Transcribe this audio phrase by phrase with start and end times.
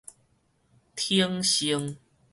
[0.95, 1.97] 寵溺